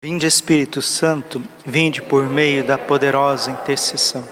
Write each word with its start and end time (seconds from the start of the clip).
Vinde 0.00 0.28
Espírito 0.28 0.80
Santo, 0.80 1.42
vinde 1.66 2.00
por 2.00 2.28
meio 2.28 2.62
da 2.62 2.78
poderosa 2.78 3.50
intercessão. 3.50 4.22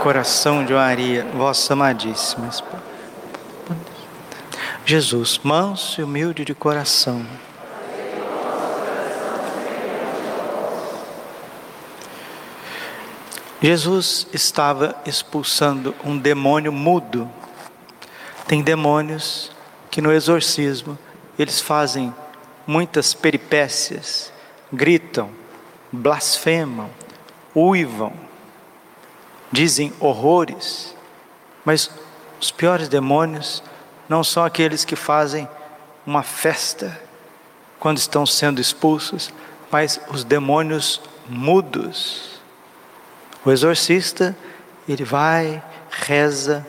Coração 0.00 0.64
de 0.64 0.72
Maria, 0.72 1.24
vossa 1.34 1.72
amadíssima 1.72 2.46
esposa. 2.46 2.84
Jesus, 4.86 5.40
manso 5.42 6.00
e 6.00 6.04
humilde 6.04 6.44
de 6.44 6.54
coração. 6.54 7.26
Jesus 13.60 14.28
estava 14.32 14.94
expulsando 15.04 15.96
um 16.04 16.16
demônio 16.16 16.70
mudo. 16.70 17.28
Tem 18.46 18.62
demônios 18.62 19.50
que 19.90 20.00
no 20.00 20.12
exorcismo 20.12 20.96
eles 21.36 21.60
fazem 21.60 22.14
muitas 22.70 23.12
peripécias, 23.12 24.32
gritam, 24.72 25.28
blasfemam, 25.90 26.88
uivam, 27.52 28.12
dizem 29.50 29.92
horrores, 29.98 30.94
mas 31.64 31.90
os 32.40 32.52
piores 32.52 32.88
demônios 32.88 33.60
não 34.08 34.22
são 34.22 34.44
aqueles 34.44 34.84
que 34.84 34.94
fazem 34.94 35.48
uma 36.06 36.22
festa 36.22 36.96
quando 37.80 37.98
estão 37.98 38.24
sendo 38.24 38.60
expulsos, 38.60 39.32
mas 39.68 40.00
os 40.06 40.22
demônios 40.22 41.02
mudos. 41.28 42.40
O 43.44 43.50
exorcista, 43.50 44.36
ele 44.88 45.02
vai, 45.02 45.60
reza, 45.90 46.64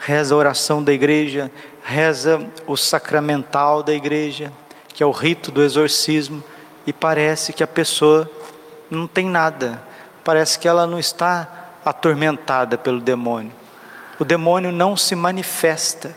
reza 0.00 0.34
a 0.34 0.38
oração 0.38 0.82
da 0.82 0.92
igreja, 0.92 1.48
reza 1.84 2.44
o 2.66 2.76
sacramental 2.76 3.84
da 3.84 3.94
igreja, 3.94 4.52
que 4.94 5.02
é 5.02 5.06
o 5.06 5.10
rito 5.10 5.50
do 5.50 5.62
exorcismo, 5.62 6.42
e 6.86 6.92
parece 6.92 7.52
que 7.52 7.62
a 7.62 7.66
pessoa 7.66 8.30
não 8.90 9.06
tem 9.06 9.26
nada, 9.26 9.82
parece 10.22 10.58
que 10.58 10.68
ela 10.68 10.86
não 10.86 10.98
está 10.98 11.72
atormentada 11.84 12.78
pelo 12.78 13.00
demônio. 13.00 13.52
O 14.18 14.24
demônio 14.24 14.70
não 14.70 14.96
se 14.96 15.14
manifesta. 15.14 16.16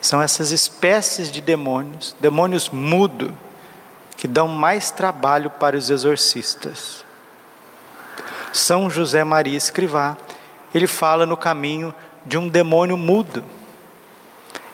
São 0.00 0.20
essas 0.20 0.52
espécies 0.52 1.32
de 1.32 1.40
demônios, 1.40 2.14
demônios 2.20 2.68
mudo, 2.68 3.36
que 4.16 4.28
dão 4.28 4.46
mais 4.46 4.90
trabalho 4.90 5.50
para 5.50 5.76
os 5.76 5.90
exorcistas. 5.90 7.04
São 8.52 8.88
José 8.88 9.24
Maria 9.24 9.56
Escrivá, 9.56 10.16
ele 10.74 10.86
fala 10.86 11.26
no 11.26 11.36
caminho 11.36 11.94
de 12.24 12.36
um 12.36 12.48
demônio 12.48 12.96
mudo. 12.96 13.42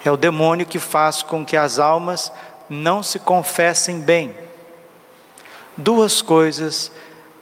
É 0.04 0.10
o 0.10 0.16
demônio 0.16 0.66
que 0.66 0.78
faz 0.78 1.22
com 1.22 1.44
que 1.44 1.56
as 1.56 1.78
almas 1.78 2.32
não 2.72 3.02
se 3.02 3.18
confessem 3.18 4.00
bem. 4.00 4.34
Duas 5.76 6.22
coisas 6.22 6.90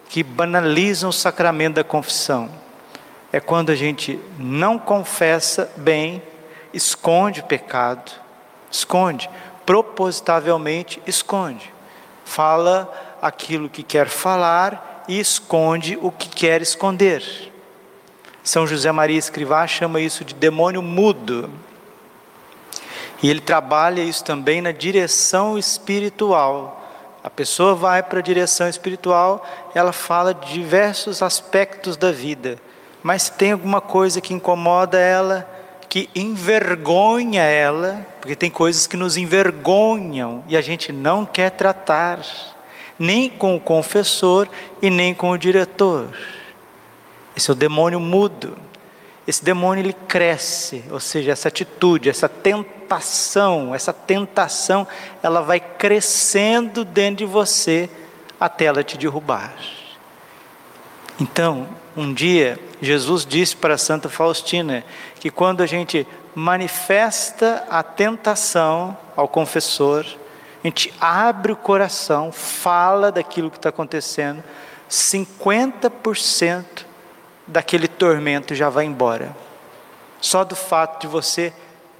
que 0.09 0.23
banalizam 0.23 1.11
o 1.11 1.13
sacramento 1.13 1.77
da 1.77 1.85
confissão. 1.85 2.51
É 3.33 3.39
quando 3.39 3.71
a 3.71 3.77
gente 3.77 4.19
não 4.37 4.79
confessa 4.79 5.71
bem, 5.77 6.21
esconde 6.75 7.41
o 7.41 7.45
pecado, 7.45 8.11
esconde, 8.71 9.31
propositavelmente 9.65 11.01
esconde. 11.07 11.73
Fala 12.25 12.93
aquilo 13.23 13.69
que 13.69 13.85
quer 13.85 14.09
falar 14.09 15.05
e 15.07 15.19
esconde 15.19 15.97
o 16.03 16.11
que 16.11 16.29
quer 16.29 16.61
esconder. 16.61 17.23
São 18.43 18.67
José 18.67 18.91
Maria 18.91 19.19
Escrivá 19.19 19.67
chama 19.67 20.01
isso 20.01 20.25
de 20.25 20.35
demônio 20.35 20.83
mudo. 20.83 21.51
E 23.23 23.29
ele 23.29 23.41
trabalha 23.41 24.01
isso 24.01 24.25
também 24.25 24.61
na 24.63 24.73
direção 24.73 25.59
espiritual. 25.59 26.77
A 27.23 27.29
pessoa 27.29 27.75
vai 27.75 28.03
para 28.03 28.21
a 28.21 28.23
direção 28.23 28.67
espiritual, 28.69 29.47
ela 29.75 29.93
fala 29.93 30.33
de 30.33 30.55
diversos 30.55 31.23
aspectos 31.23 31.97
da 31.97 32.11
vida, 32.11 32.57
mas 33.03 33.29
tem 33.29 33.53
alguma 33.53 33.81
coisa 33.81 34.23
que 34.23 34.33
incomoda 34.33 34.99
ela, 34.99 35.49
que 35.87 36.09
envergonha 36.15 37.43
ela, 37.43 38.07
porque 38.21 38.35
tem 38.35 38.51
coisas 38.51 38.87
que 38.87 38.97
nos 38.97 39.19
envergonham 39.19 40.43
e 40.49 40.57
a 40.57 40.63
gente 40.63 40.93
não 40.93 41.27
quer 41.27 41.51
tratar, 41.51 42.21
nem 42.99 43.29
com 43.29 43.55
o 43.55 43.61
confessor 43.61 44.49
e 44.81 44.89
nem 44.89 45.13
com 45.13 45.31
o 45.31 45.39
diretor. 45.39 46.09
Esse 47.37 47.51
é 47.51 47.53
o 47.53 47.57
demônio 47.57 48.01
mudo. 48.01 48.57
Esse 49.27 49.45
demônio 49.45 49.83
ele 49.83 49.93
cresce, 49.93 50.85
ou 50.91 51.01
seja, 51.01 51.33
essa 51.33 51.49
atitude, 51.49 52.09
essa 52.09 52.29
tentativa 52.29 52.80
tentação, 52.91 53.73
essa 53.73 53.93
tentação, 53.93 54.87
ela 55.23 55.41
vai 55.43 55.61
crescendo 55.61 56.85
dentro 56.85 57.19
de 57.19 57.25
você 57.25 57.89
até 58.39 58.65
ela 58.65 58.83
te 58.83 58.99
derrubar. 58.99 59.55
Então, 61.21 61.69
um 61.97 62.13
dia, 62.13 62.59
Jesus 62.83 63.25
disse 63.25 63.55
para 63.55 63.79
Santa 63.79 64.09
Faustina 64.09 64.85
que 65.21 65.31
quando 65.31 65.63
a 65.63 65.67
gente 65.67 66.05
manifesta 66.35 67.65
a 67.71 67.81
tentação 67.83 68.97
ao 69.15 69.29
confessor, 69.29 70.05
a 70.65 70.67
gente 70.67 70.93
abre 71.01 71.53
o 71.53 71.57
coração, 71.57 72.33
fala 72.33 73.13
daquilo 73.13 73.51
que 73.51 73.57
está 73.57 73.69
acontecendo, 73.69 74.43
50% 74.91 76.65
daquele 77.47 77.87
tormento 77.87 78.53
já 78.53 78.69
vai 78.69 78.85
embora. 78.85 79.37
Só 80.21 80.43
do 80.43 80.57
fato 80.57 81.03
de 81.03 81.07
você 81.07 81.53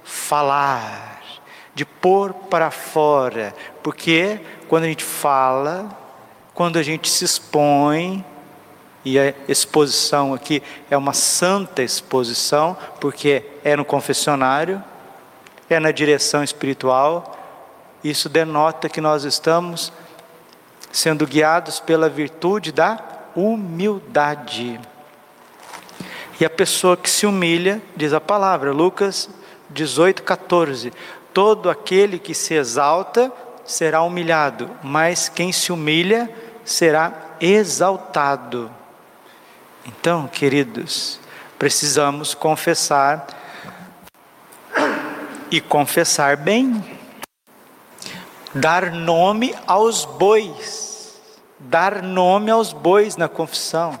falar, 0.03 1.21
de 1.73 1.85
pôr 1.85 2.33
para 2.33 2.69
fora, 2.71 3.53
porque 3.81 4.39
quando 4.67 4.83
a 4.83 4.87
gente 4.87 5.03
fala, 5.03 5.89
quando 6.53 6.77
a 6.77 6.83
gente 6.83 7.09
se 7.09 7.23
expõe, 7.23 8.23
e 9.03 9.17
a 9.17 9.33
exposição 9.47 10.33
aqui 10.33 10.61
é 10.89 10.95
uma 10.95 11.13
santa 11.13 11.81
exposição, 11.81 12.77
porque 12.99 13.43
é 13.63 13.75
no 13.75 13.83
confessionário, 13.83 14.83
é 15.69 15.79
na 15.79 15.91
direção 15.91 16.43
espiritual, 16.43 17.37
isso 18.03 18.29
denota 18.29 18.89
que 18.89 19.01
nós 19.01 19.23
estamos 19.23 19.91
sendo 20.91 21.25
guiados 21.25 21.79
pela 21.79 22.09
virtude 22.09 22.71
da 22.71 22.99
humildade. 23.35 24.79
E 26.39 26.45
a 26.45 26.49
pessoa 26.49 26.97
que 26.97 27.09
se 27.09 27.25
humilha, 27.25 27.81
diz 27.95 28.13
a 28.13 28.19
palavra, 28.19 28.71
Lucas 28.71 29.29
18, 29.71 30.23
14. 30.23 30.93
Todo 31.33 31.69
aquele 31.69 32.19
que 32.19 32.33
se 32.33 32.53
exalta 32.53 33.31
será 33.65 34.01
humilhado, 34.01 34.69
mas 34.83 35.29
quem 35.29 35.51
se 35.51 35.71
humilha 35.71 36.29
será 36.63 37.13
exaltado. 37.39 38.69
Então, 39.85 40.27
queridos, 40.27 41.19
precisamos 41.57 42.33
confessar 42.33 43.25
e 45.49 45.59
confessar 45.59 46.37
bem. 46.37 46.83
Dar 48.53 48.91
nome 48.91 49.55
aos 49.65 50.05
bois. 50.05 51.19
Dar 51.59 52.01
nome 52.01 52.51
aos 52.51 52.73
bois 52.73 53.15
na 53.15 53.27
confissão. 53.27 53.99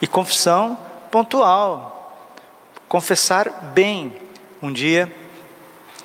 E 0.00 0.06
confissão 0.06 0.78
pontual. 1.10 2.14
Confessar 2.88 3.50
bem. 3.74 4.25
Um 4.62 4.72
dia, 4.72 5.12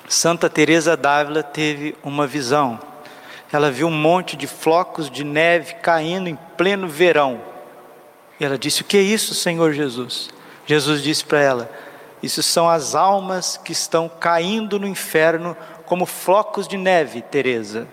Santa 0.06 0.50
Teresa 0.50 0.94
d'Ávila 0.94 1.42
teve 1.42 1.96
uma 2.02 2.26
visão. 2.26 2.78
Ela 3.50 3.70
viu 3.70 3.86
um 3.86 3.90
monte 3.90 4.36
de 4.36 4.46
flocos 4.46 5.10
de 5.10 5.24
neve 5.24 5.76
caindo 5.76 6.28
em 6.28 6.38
pleno 6.56 6.86
verão. 6.86 7.40
E 8.38 8.44
ela 8.44 8.58
disse: 8.58 8.82
"O 8.82 8.84
que 8.84 8.98
é 8.98 9.00
isso, 9.00 9.34
Senhor 9.34 9.72
Jesus?" 9.72 10.28
Jesus 10.66 11.02
disse 11.02 11.24
para 11.24 11.40
ela: 11.40 11.70
"Isso 12.22 12.42
são 12.42 12.68
as 12.68 12.94
almas 12.94 13.56
que 13.56 13.72
estão 13.72 14.06
caindo 14.06 14.78
no 14.78 14.86
inferno 14.86 15.56
como 15.86 16.04
flocos 16.04 16.68
de 16.68 16.76
neve, 16.76 17.22
Teresa." 17.22 17.88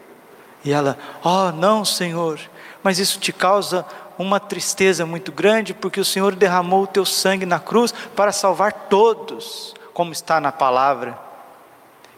E 0.65 0.73
ela: 0.73 0.97
"Oh, 1.23 1.53
não, 1.53 1.85
Senhor, 1.85 2.37
mas 2.83 2.99
isso 2.99 3.17
te 3.17 3.31
causa 3.31 3.85
uma 4.17 4.41
tristeza 4.41 5.05
muito 5.05 5.31
grande, 5.31 5.73
porque 5.73 6.01
o 6.01 6.05
Senhor 6.05 6.35
derramou 6.35 6.83
o 6.83 6.87
teu 6.87 7.05
sangue 7.05 7.45
na 7.45 7.61
cruz 7.61 7.93
para 8.13 8.33
salvar 8.33 8.73
todos 8.89 9.73
como 9.99 10.13
está 10.13 10.39
na 10.39 10.49
palavra. 10.49 11.19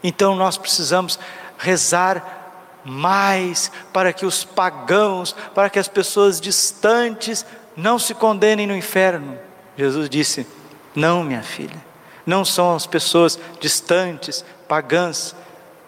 Então 0.04 0.36
nós 0.36 0.56
precisamos 0.56 1.18
rezar 1.58 2.78
mais 2.84 3.72
para 3.92 4.12
que 4.12 4.24
os 4.24 4.44
pagãos, 4.44 5.34
para 5.52 5.68
que 5.68 5.80
as 5.80 5.88
pessoas 5.88 6.40
distantes 6.40 7.44
não 7.76 7.98
se 7.98 8.14
condenem 8.14 8.68
no 8.68 8.76
inferno. 8.76 9.36
Jesus 9.76 10.08
disse: 10.08 10.46
Não, 10.94 11.24
minha 11.24 11.42
filha, 11.42 11.84
não 12.24 12.44
são 12.44 12.76
as 12.76 12.86
pessoas 12.86 13.36
distantes, 13.58 14.44
pagãs, 14.68 15.34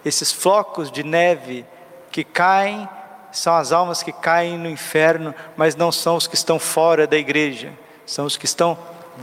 esses 0.03 0.33
flocos 0.33 0.91
de 0.91 1.01
neve 1.01 1.65
que 2.11 2.25
caem, 2.25 2.89
são 3.31 3.55
as 3.55 3.71
almas 3.71 4.03
que 4.03 4.11
caem 4.11 4.57
no 4.57 4.69
inferno, 4.69 5.33
mas 5.55 5.77
não 5.77 5.93
são 5.93 6.17
os 6.17 6.27
que 6.27 6.35
estão 6.35 6.59
fora 6.59 7.07
da 7.07 7.15
igreja, 7.15 7.71
são 8.05 8.25
os 8.25 8.35
que 8.35 8.43
estão 8.43 8.77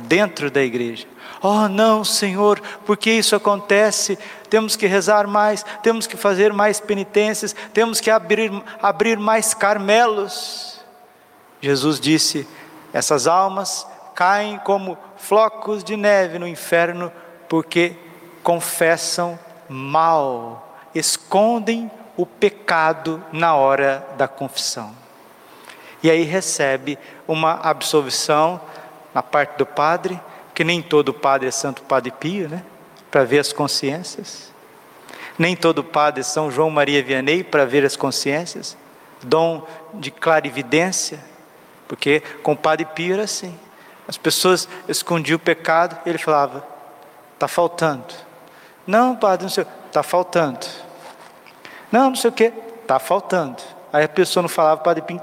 dentro 0.09 0.51
da 0.51 0.63
igreja. 0.63 1.12
Oh, 1.43 1.69
não, 1.69 2.05
Senhor, 2.05 2.61
porque 2.87 3.11
isso 3.11 3.35
acontece? 3.35 4.17
Temos 4.49 4.77
que 4.77 4.87
rezar 4.87 5.27
mais, 5.27 5.65
temos 5.83 6.07
que 6.07 6.17
fazer 6.17 6.53
mais 6.53 6.79
penitências, 6.79 7.55
temos 7.75 8.01
que 8.01 8.11
abrir, 8.11 8.53
abrir 8.81 9.19
mais 9.19 9.53
carmelos. 9.53 10.81
Jesus 11.61 11.99
disse: 11.99 12.47
essas 12.93 13.27
almas 13.27 13.85
caem 14.15 14.59
como 14.59 14.97
flocos 15.17 15.83
de 15.83 15.97
neve 15.97 16.39
no 16.39 16.47
inferno 16.47 17.11
porque 17.49 17.97
confessam 18.43 19.39
mal, 19.69 20.77
escondem 20.95 21.91
o 22.17 22.25
pecado 22.25 23.23
na 23.33 23.55
hora 23.55 24.07
da 24.17 24.29
confissão. 24.29 24.95
E 26.03 26.11
aí 26.11 26.23
recebe 26.23 26.99
uma 27.27 27.61
absolvição 27.63 28.61
na 29.15 29.23
parte 29.23 29.57
do 29.57 29.67
padre, 29.67 30.21
que 30.55 30.65
nem 30.65 30.83
todo 30.83 31.15
padre 31.15 31.49
é 31.49 31.51
Santo 31.51 31.83
Padre 31.83 32.11
Pio, 32.11 32.49
né? 32.49 32.63
Para 33.11 33.25
ver 33.25 33.39
as 33.39 33.53
consciências. 33.53 34.53
Nem 35.39 35.57
todo 35.57 35.83
padre 35.83 36.21
é 36.21 36.25
São 36.25 36.51
João 36.51 36.71
Maria 36.71 37.03
Vianney 37.03 37.43
para 37.43 37.65
ver 37.65 37.85
as 37.85 37.97
consciências. 37.97 38.77
Dom 39.23 39.67
de 39.95 40.11
clarividência, 40.11 41.21
porque 41.87 42.21
com 42.43 42.53
o 42.53 42.57
Padre 42.57 42.85
Pio 42.87 43.15
era 43.15 43.23
assim. 43.23 43.57
As 44.07 44.19
pessoas 44.19 44.69
escondiam 44.89 45.37
o 45.37 45.41
pecado, 45.41 45.97
ele 46.05 46.19
falava: 46.19 46.67
está 47.35 47.47
faltando. 47.47 48.13
Não, 48.87 49.15
padre, 49.15 49.45
não 49.45 49.51
sei, 49.51 49.65
está 49.87 50.03
faltando. 50.03 50.67
Não, 51.91 52.11
não 52.11 52.17
sei 52.17 52.31
o 52.31 52.33
que, 52.33 52.53
está 52.83 52.99
faltando. 52.99 53.63
Aí 53.93 54.05
a 54.05 54.09
pessoa 54.09 54.43
não 54.43 54.49
falava, 54.49 54.81
o 54.81 54.85
padre 54.85 55.03
Pio. 55.03 55.21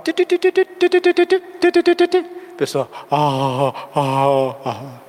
Pessoa, 2.58 2.90
ah, 3.12 3.74
ah, 3.96 4.56
ah. 4.66 5.09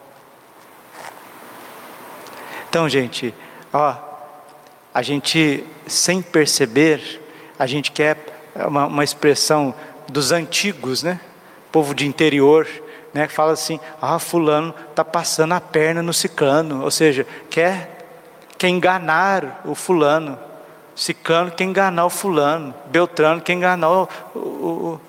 Então, 2.70 2.88
gente, 2.88 3.34
ó, 3.72 3.96
a 4.94 5.02
gente, 5.02 5.66
sem 5.88 6.22
perceber, 6.22 7.20
a 7.58 7.66
gente 7.66 7.90
quer 7.90 8.16
uma, 8.64 8.86
uma 8.86 9.02
expressão 9.02 9.74
dos 10.08 10.30
antigos, 10.30 11.02
né? 11.02 11.18
Povo 11.72 11.92
de 11.92 12.06
interior, 12.06 12.68
né? 13.12 13.26
Que 13.26 13.32
fala 13.32 13.50
assim: 13.50 13.80
ah, 14.00 14.20
fulano 14.20 14.72
está 14.88 15.04
passando 15.04 15.52
a 15.52 15.60
perna 15.60 16.00
no 16.00 16.12
ciclano, 16.12 16.84
ou 16.84 16.92
seja, 16.92 17.26
quer, 17.50 18.06
quer 18.56 18.68
enganar 18.68 19.62
o 19.64 19.74
fulano. 19.74 20.38
Ciclano 20.94 21.50
quer 21.50 21.64
enganar 21.64 22.06
o 22.06 22.10
fulano, 22.10 22.72
Beltrano 22.86 23.40
quer 23.40 23.54
enganar 23.54 23.90
o, 23.90 24.08
o, 24.32 24.38
o. 24.38 25.00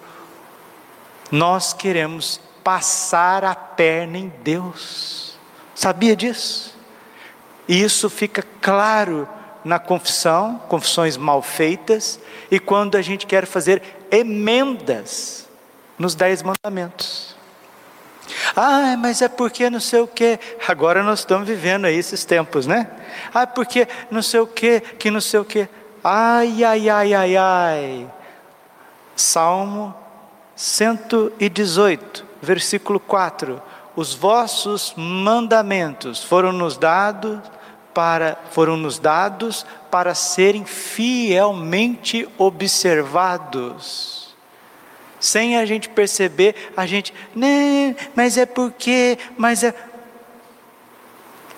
Nós 1.29 1.73
queremos 1.73 2.41
passar 2.63 3.45
a 3.45 3.53
perna 3.53 4.17
em 4.17 4.33
Deus. 4.43 5.37
Sabia 5.75 6.15
disso? 6.15 6.80
E 7.67 7.81
isso 7.81 8.09
fica 8.09 8.43
claro 8.61 9.27
na 9.63 9.79
confissão, 9.79 10.61
confissões 10.67 11.17
mal 11.17 11.41
feitas, 11.41 12.19
e 12.49 12.59
quando 12.59 12.95
a 12.95 13.01
gente 13.01 13.25
quer 13.25 13.45
fazer 13.45 13.81
emendas 14.09 15.47
nos 15.97 16.15
dez 16.15 16.41
mandamentos. 16.41 17.35
Ah, 18.55 18.95
mas 18.97 19.21
é 19.21 19.27
porque 19.27 19.69
não 19.69 19.79
sei 19.79 19.99
o 19.99 20.07
que. 20.07 20.39
Agora 20.67 21.03
nós 21.03 21.19
estamos 21.19 21.47
vivendo 21.47 21.85
aí 21.85 21.95
esses 21.95 22.25
tempos, 22.25 22.65
né? 22.65 22.87
Ah, 23.33 23.45
porque 23.45 23.87
não 24.09 24.21
sei 24.21 24.39
o 24.39 24.47
que, 24.47 24.79
que 24.79 25.11
não 25.11 25.21
sei 25.21 25.39
o 25.39 25.45
que. 25.45 25.67
Ai, 26.03 26.63
ai, 26.63 26.89
ai, 26.89 27.13
ai, 27.13 27.37
ai. 27.37 28.09
Salmo 29.15 29.93
118, 30.55 32.25
versículo 32.41 32.99
4. 32.99 33.61
Os 33.95 34.13
vossos 34.13 34.93
mandamentos 34.95 36.23
foram 36.23 36.51
nos 36.51 36.77
dados 36.77 37.39
para 37.93 38.38
foram 38.51 38.77
nos 38.77 38.97
dados 38.97 39.65
para 39.89 40.15
serem 40.15 40.63
fielmente 40.65 42.27
observados. 42.38 44.21
Sem 45.19 45.57
a 45.57 45.65
gente 45.65 45.89
perceber, 45.89 46.71
a 46.75 46.85
gente, 46.85 47.13
né, 47.35 47.95
mas 48.15 48.38
é 48.38 48.45
porque, 48.45 49.19
mas 49.38 49.63
é 49.63 49.75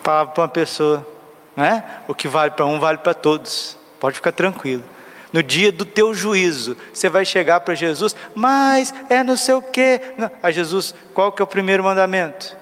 palavra 0.03 0.33
para 0.33 0.43
uma 0.43 0.49
pessoa, 0.49 1.07
né? 1.55 1.83
O 2.07 2.13
que 2.13 2.27
vale 2.27 2.51
para 2.51 2.65
um 2.65 2.79
vale 2.79 2.97
para 2.97 3.13
todos. 3.13 3.77
Pode 3.99 4.15
ficar 4.17 4.33
tranquilo. 4.33 4.83
No 5.33 5.41
dia 5.41 5.71
do 5.71 5.83
teu 5.83 6.13
juízo, 6.13 6.77
você 6.93 7.09
vai 7.09 7.25
chegar 7.25 7.61
para 7.61 7.73
Jesus, 7.73 8.15
mas 8.35 8.93
é 9.09 9.23
não 9.23 9.35
sei 9.35 9.55
o 9.55 9.61
quê. 9.63 9.99
A 10.43 10.51
Jesus, 10.51 10.93
qual 11.11 11.31
que 11.31 11.41
é 11.41 11.43
o 11.43 11.47
primeiro 11.47 11.83
mandamento? 11.83 12.55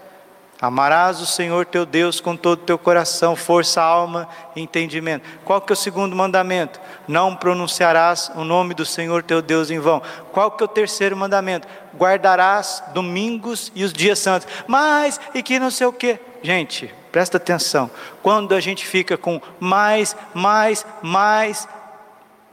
Amarás 0.62 1.20
o 1.20 1.26
Senhor 1.26 1.66
teu 1.66 1.88
Deus 1.88 2.22
com 2.22 2.38
todo 2.38 2.60
o 2.60 2.66
teu 2.66 2.78
coração, 2.78 3.36
força, 3.36 3.82
alma 3.82 4.30
e 4.56 4.62
entendimento. 4.62 5.28
Qual 5.44 5.60
que 5.60 5.72
é 5.72 5.76
o 5.76 5.76
segundo 5.76 6.16
mandamento? 6.16 6.80
Não 7.08 7.36
pronunciarás 7.36 8.32
o 8.36 8.44
nome 8.44 8.76
do 8.76 8.86
Senhor 8.86 9.24
teu 9.24 9.42
Deus 9.42 9.72
em 9.72 9.80
vão. 9.80 10.04
Qual 10.32 10.52
que 10.52 10.64
é 10.64 10.66
o 10.66 10.70
terceiro 10.70 11.18
mandamento? 11.18 11.68
Guardarás 11.98 12.84
domingos 12.94 13.72
e 13.74 13.84
os 13.84 13.92
dias 13.92 14.20
santos. 14.20 14.48
Mas, 14.68 15.20
e 15.34 15.42
que 15.42 15.58
não 15.58 15.72
sei 15.72 15.88
o 15.88 15.94
que. 15.94 16.20
Gente, 16.44 16.94
presta 17.12 17.38
atenção. 17.38 17.90
Quando 18.22 18.54
a 18.54 18.60
gente 18.60 18.86
fica 18.86 19.18
com 19.18 19.42
mais, 19.60 20.16
mais, 20.32 20.86
mais 21.02 21.68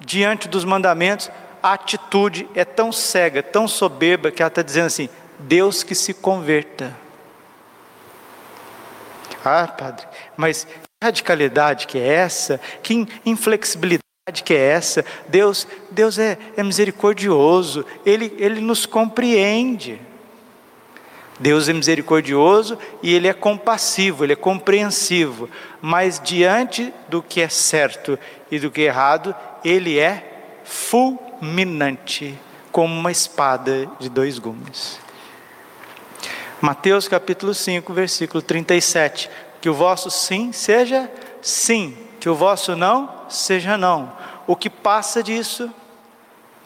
diante 0.00 0.48
dos 0.48 0.64
mandamentos, 0.64 1.30
a 1.62 1.72
atitude 1.72 2.48
é 2.54 2.64
tão 2.64 2.92
cega, 2.92 3.42
tão 3.42 3.66
soberba, 3.66 4.30
que 4.30 4.42
ela 4.42 4.48
está 4.48 4.62
dizendo 4.62 4.86
assim: 4.86 5.08
Deus 5.38 5.82
que 5.82 5.94
se 5.94 6.14
converta. 6.14 6.94
Ah, 9.44 9.66
padre, 9.66 10.06
mas 10.36 10.64
que 10.64 11.04
radicalidade 11.04 11.86
que 11.86 11.98
é 11.98 12.06
essa? 12.06 12.60
Que 12.82 13.06
inflexibilidade 13.24 14.02
que 14.44 14.52
é 14.52 14.70
essa? 14.72 15.04
Deus, 15.28 15.66
Deus 15.90 16.18
é, 16.18 16.36
é 16.56 16.62
misericordioso, 16.62 17.84
ele, 18.04 18.34
ele 18.38 18.60
nos 18.60 18.84
compreende. 18.84 20.00
Deus 21.40 21.68
é 21.68 21.72
misericordioso 21.72 22.76
e 23.02 23.14
Ele 23.14 23.28
é 23.28 23.32
compassivo, 23.32 24.24
Ele 24.24 24.32
é 24.32 24.36
compreensivo, 24.36 25.48
mas 25.80 26.20
diante 26.22 26.92
do 27.08 27.22
que 27.22 27.40
é 27.40 27.48
certo 27.48 28.18
e 28.50 28.58
do 28.58 28.70
que 28.70 28.82
é 28.82 28.84
errado, 28.86 29.34
Ele 29.64 29.98
é 29.98 30.60
fulminante, 30.64 32.38
como 32.70 32.94
uma 32.94 33.10
espada 33.10 33.90
de 33.98 34.08
dois 34.08 34.38
gumes. 34.38 35.00
Mateus 36.60 37.06
capítulo 37.06 37.54
5, 37.54 37.92
versículo 37.92 38.42
37. 38.42 39.30
Que 39.60 39.68
o 39.68 39.74
vosso 39.74 40.10
sim 40.10 40.52
seja 40.52 41.10
sim, 41.40 41.96
que 42.20 42.28
o 42.28 42.34
vosso 42.34 42.76
não 42.76 43.26
seja 43.28 43.76
não. 43.78 44.12
O 44.46 44.56
que 44.56 44.70
passa 44.70 45.22
disso 45.22 45.70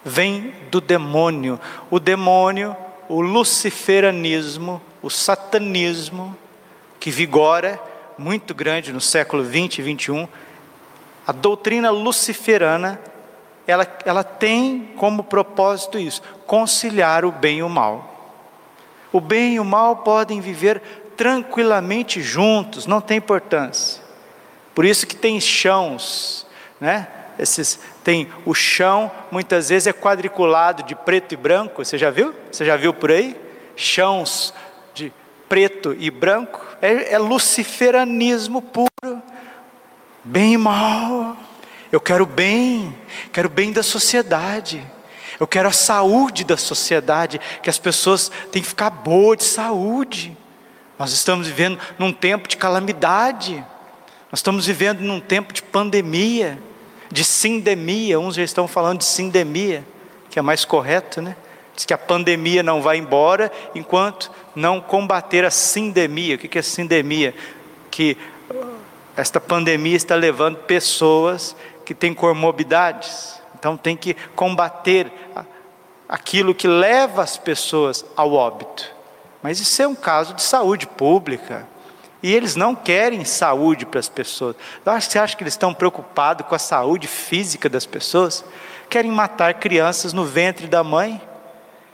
vem 0.04 0.54
do 0.70 0.80
demônio. 0.80 1.60
O 1.90 1.98
demônio, 1.98 2.76
o 3.08 3.20
luciferanismo, 3.20 4.80
o 5.02 5.10
satanismo, 5.10 6.36
que 6.98 7.10
vigora 7.10 7.80
muito 8.16 8.54
grande 8.54 8.92
no 8.92 9.00
século 9.00 9.42
20 9.42 9.78
e 9.78 9.82
21. 9.82 10.28
A 11.26 11.32
doutrina 11.32 11.90
luciferana, 11.90 13.00
ela, 13.66 13.86
ela 14.04 14.24
tem 14.24 14.92
como 14.96 15.24
propósito 15.24 15.98
isso: 15.98 16.22
conciliar 16.46 17.24
o 17.24 17.32
bem 17.32 17.58
e 17.58 17.62
o 17.62 17.68
mal. 17.68 18.10
O 19.12 19.20
bem 19.20 19.54
e 19.54 19.60
o 19.60 19.64
mal 19.64 19.96
podem 19.96 20.40
viver 20.40 20.80
tranquilamente 21.16 22.22
juntos, 22.22 22.86
não 22.86 23.00
tem 23.00 23.18
importância. 23.18 24.02
Por 24.74 24.84
isso 24.84 25.06
que 25.06 25.14
tem 25.14 25.38
chãos, 25.40 26.46
né? 26.80 27.08
Esses 27.38 27.78
tem 28.04 28.28
o 28.44 28.54
chão, 28.54 29.10
muitas 29.30 29.68
vezes 29.68 29.86
é 29.86 29.92
quadriculado 29.92 30.82
de 30.82 30.94
preto 30.94 31.32
e 31.32 31.36
branco. 31.36 31.84
Você 31.84 31.96
já 31.96 32.10
viu? 32.10 32.34
Você 32.50 32.64
já 32.64 32.76
viu 32.76 32.92
por 32.92 33.10
aí? 33.10 33.36
Chãos 33.74 34.52
de 34.94 35.12
preto 35.48 35.94
e 35.98 36.10
branco. 36.10 36.60
É, 36.80 37.14
é 37.14 37.18
luciferanismo 37.18 38.60
puro. 38.60 38.91
Bem 40.32 40.54
e 40.54 40.56
mal. 40.56 41.36
Eu 41.92 42.00
quero 42.00 42.24
bem, 42.24 42.96
quero 43.30 43.50
bem 43.50 43.70
da 43.70 43.82
sociedade. 43.82 44.82
Eu 45.38 45.46
quero 45.46 45.68
a 45.68 45.72
saúde 45.72 46.42
da 46.42 46.56
sociedade, 46.56 47.38
que 47.62 47.68
as 47.68 47.78
pessoas 47.78 48.32
têm 48.50 48.62
que 48.62 48.68
ficar 48.68 48.88
boas 48.88 49.36
de 49.36 49.44
saúde. 49.44 50.34
Nós 50.98 51.12
estamos 51.12 51.48
vivendo 51.48 51.78
num 51.98 52.14
tempo 52.14 52.48
de 52.48 52.56
calamidade. 52.56 53.56
Nós 54.30 54.38
estamos 54.38 54.64
vivendo 54.64 55.00
num 55.00 55.20
tempo 55.20 55.52
de 55.52 55.62
pandemia, 55.62 56.58
de 57.10 57.24
sindemia. 57.24 58.18
Uns 58.18 58.34
já 58.34 58.42
estão 58.42 58.66
falando 58.66 59.00
de 59.00 59.04
sindemia, 59.04 59.84
que 60.30 60.38
é 60.38 60.42
mais 60.42 60.64
correto, 60.64 61.20
né? 61.20 61.36
Diz 61.76 61.84
que 61.84 61.92
a 61.92 61.98
pandemia 61.98 62.62
não 62.62 62.80
vai 62.80 62.96
embora 62.96 63.52
enquanto 63.74 64.30
não 64.56 64.80
combater 64.80 65.44
a 65.44 65.50
sindemia. 65.50 66.36
O 66.36 66.38
que 66.38 66.58
é 66.58 66.62
sindemia? 66.62 67.34
Que 67.90 68.16
esta 69.16 69.40
pandemia 69.40 69.96
está 69.96 70.14
levando 70.14 70.56
pessoas 70.56 71.56
que 71.84 71.94
têm 71.94 72.14
comorbidades 72.14 73.42
então 73.62 73.76
tem 73.76 73.96
que 73.96 74.14
combater 74.34 75.12
aquilo 76.08 76.52
que 76.52 76.66
leva 76.66 77.22
as 77.22 77.36
pessoas 77.36 78.04
ao 78.16 78.32
óbito. 78.32 78.92
Mas 79.40 79.60
isso 79.60 79.80
é 79.80 79.86
um 79.86 79.94
caso 79.94 80.34
de 80.34 80.42
saúde 80.42 80.84
pública. 80.84 81.68
E 82.20 82.34
eles 82.34 82.56
não 82.56 82.74
querem 82.74 83.24
saúde 83.24 83.86
para 83.86 84.00
as 84.00 84.08
pessoas. 84.08 84.56
Você 84.84 85.16
acha 85.16 85.36
que 85.36 85.44
eles 85.44 85.54
estão 85.54 85.72
preocupados 85.72 86.44
com 86.44 86.56
a 86.56 86.58
saúde 86.58 87.06
física 87.06 87.68
das 87.68 87.86
pessoas? 87.86 88.44
Querem 88.90 89.12
matar 89.12 89.54
crianças 89.54 90.12
no 90.12 90.24
ventre 90.24 90.66
da 90.66 90.82
mãe? 90.82 91.22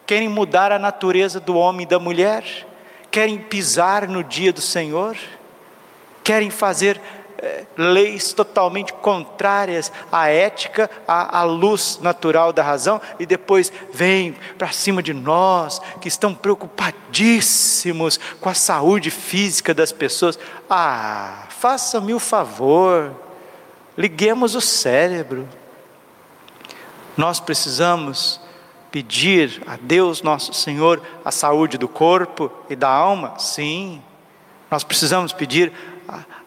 Querem 0.06 0.28
mudar 0.28 0.72
a 0.72 0.78
natureza 0.78 1.38
do 1.38 1.54
homem 1.54 1.82
e 1.82 1.86
da 1.88 1.98
mulher? 1.98 2.66
Querem 3.10 3.36
pisar 3.36 4.08
no 4.08 4.24
dia 4.24 4.54
do 4.54 4.62
Senhor? 4.62 5.18
Querem 6.28 6.50
fazer 6.50 7.00
é, 7.38 7.64
leis 7.74 8.34
totalmente 8.34 8.92
contrárias 8.92 9.90
à 10.12 10.28
ética, 10.28 10.90
à, 11.08 11.38
à, 11.38 11.42
luz 11.44 11.98
natural 12.02 12.52
da 12.52 12.62
razão, 12.62 13.00
e 13.18 13.24
depois 13.24 13.72
vem 13.90 14.36
para 14.58 14.70
cima 14.70 15.02
de 15.02 15.14
nós 15.14 15.80
que 16.02 16.06
estão 16.06 16.34
preocupadíssimos 16.34 18.20
com 18.42 18.50
a 18.50 18.54
saúde 18.54 19.10
física 19.10 19.72
das 19.72 19.90
pessoas. 19.90 20.38
Ah, 20.68 21.46
faça-me 21.48 22.12
o 22.12 22.18
favor, 22.18 23.10
liguemos 23.96 24.54
o 24.54 24.60
cérebro. 24.60 25.48
Nós 27.16 27.40
precisamos 27.40 28.38
pedir 28.90 29.62
a 29.66 29.78
Deus 29.80 30.20
nosso 30.20 30.52
Senhor 30.52 31.00
a 31.24 31.30
saúde 31.30 31.78
do 31.78 31.88
corpo 31.88 32.52
e 32.68 32.76
da 32.76 32.90
alma? 32.90 33.38
Sim. 33.38 34.02
Nós 34.70 34.84
precisamos 34.84 35.32
pedir 35.32 35.72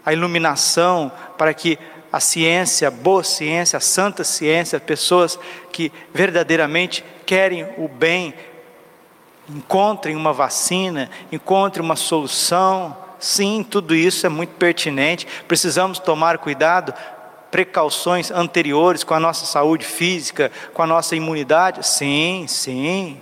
a 0.05 0.13
iluminação 0.13 1.11
para 1.37 1.53
que 1.53 1.77
a 2.11 2.19
ciência, 2.19 2.87
a 2.87 2.91
boa 2.91 3.23
ciência, 3.23 3.77
a 3.77 3.81
santa 3.81 4.23
ciência, 4.23 4.79
pessoas 4.79 5.39
que 5.71 5.91
verdadeiramente 6.13 7.05
querem 7.25 7.65
o 7.77 7.87
bem, 7.87 8.33
encontrem 9.47 10.15
uma 10.15 10.33
vacina, 10.33 11.09
encontrem 11.31 11.83
uma 11.83 11.95
solução. 11.95 12.97
Sim, 13.19 13.65
tudo 13.67 13.95
isso 13.95 14.25
é 14.25 14.29
muito 14.29 14.51
pertinente. 14.55 15.27
Precisamos 15.47 15.99
tomar 15.99 16.39
cuidado, 16.39 16.93
precauções 17.49 18.31
anteriores 18.31 19.03
com 19.03 19.13
a 19.13 19.19
nossa 19.19 19.45
saúde 19.45 19.85
física, 19.85 20.51
com 20.73 20.81
a 20.81 20.87
nossa 20.87 21.15
imunidade. 21.15 21.85
Sim, 21.85 22.45
sim. 22.47 23.21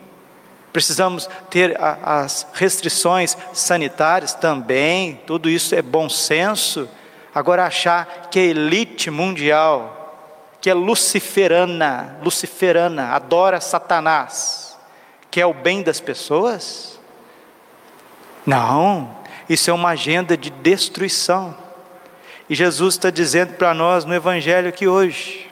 Precisamos 0.79 1.29
ter 1.49 1.77
a, 1.77 2.21
as 2.21 2.47
restrições 2.53 3.35
sanitárias 3.51 4.33
também, 4.33 5.19
tudo 5.27 5.49
isso 5.49 5.75
é 5.75 5.81
bom 5.81 6.07
senso. 6.07 6.87
Agora, 7.35 7.65
achar 7.65 8.29
que 8.31 8.39
a 8.39 8.43
elite 8.43 9.11
mundial, 9.11 10.47
que 10.61 10.69
é 10.69 10.73
luciferana, 10.73 12.17
luciferana, 12.23 13.09
adora 13.09 13.59
Satanás, 13.59 14.79
que 15.29 15.41
é 15.41 15.45
o 15.45 15.53
bem 15.53 15.83
das 15.83 15.99
pessoas? 15.99 16.97
Não, 18.45 19.17
isso 19.49 19.69
é 19.69 19.73
uma 19.73 19.89
agenda 19.89 20.37
de 20.37 20.49
destruição. 20.49 21.57
E 22.49 22.55
Jesus 22.55 22.93
está 22.93 23.09
dizendo 23.09 23.55
para 23.55 23.73
nós 23.73 24.05
no 24.05 24.15
Evangelho 24.15 24.71
que 24.71 24.87
hoje, 24.87 25.51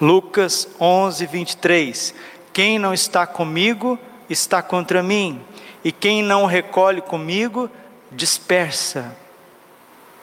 Lucas 0.00 0.68
11, 0.80 1.24
23, 1.24 2.14
quem 2.56 2.78
não 2.78 2.94
está 2.94 3.26
comigo 3.26 3.98
está 4.30 4.62
contra 4.62 5.02
mim, 5.02 5.42
e 5.84 5.92
quem 5.92 6.22
não 6.22 6.46
recolhe 6.46 7.02
comigo 7.02 7.68
dispersa. 8.10 9.14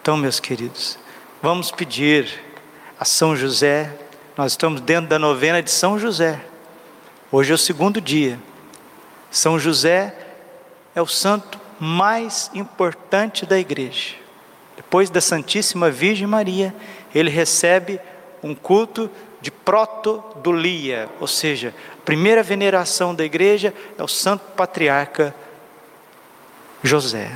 Então, 0.02 0.18
meus 0.18 0.40
queridos, 0.40 0.98
vamos 1.44 1.70
pedir 1.70 2.44
a 3.00 3.06
São 3.06 3.36
José, 3.36 3.96
nós 4.36 4.54
estamos 4.54 4.82
dentro 4.82 5.12
da 5.12 5.20
novena 5.20 5.62
de 5.62 5.70
São 5.70 6.00
José, 6.00 6.44
hoje 7.32 7.52
é 7.52 7.54
o 7.54 7.58
segundo 7.58 8.02
dia. 8.02 8.40
São 9.30 9.60
José 9.60 10.18
é 10.96 11.02
o 11.04 11.06
santo 11.06 11.60
mais 11.80 12.50
importante 12.56 13.46
da 13.46 13.60
igreja. 13.60 14.16
Depois 14.76 15.12
da 15.12 15.22
Santíssima 15.22 15.92
Virgem 15.92 16.26
Maria, 16.26 16.74
ele 17.14 17.30
recebe 17.30 18.00
um 18.42 18.56
culto 18.56 19.08
de 19.44 19.52
protodolia, 19.52 21.10
ou 21.20 21.28
seja, 21.28 21.76
a 22.00 22.06
primeira 22.06 22.42
veneração 22.42 23.14
da 23.14 23.26
igreja 23.26 23.74
é 23.98 24.02
o 24.02 24.08
santo 24.08 24.46
patriarca 24.56 25.36
José, 26.82 27.30